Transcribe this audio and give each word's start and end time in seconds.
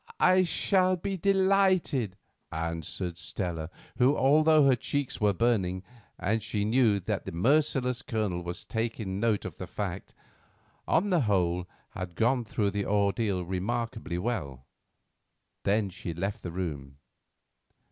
"I 0.19 0.41
shall 0.45 0.95
be 0.95 1.15
delighted," 1.15 2.17
answered 2.51 3.17
Stella, 3.19 3.69
who, 3.97 4.17
although 4.17 4.65
her 4.65 4.75
cheeks 4.75 5.21
were 5.21 5.31
burning, 5.31 5.83
and 6.17 6.41
she 6.41 6.65
knew 6.65 6.99
that 7.01 7.25
the 7.25 7.31
merciless 7.31 8.01
Colonel 8.01 8.41
was 8.41 8.65
taking 8.65 9.19
note 9.19 9.45
of 9.45 9.59
the 9.59 9.67
fact, 9.67 10.15
on 10.87 11.11
the 11.11 11.21
whole 11.21 11.67
had 11.91 12.15
gone 12.15 12.45
through 12.45 12.71
the 12.71 12.87
ordeal 12.87 13.45
remarkably 13.45 14.17
well. 14.17 14.65
Then 15.65 15.91
she 15.91 16.15
left 16.15 16.41
the 16.41 16.51
room. 16.51 16.97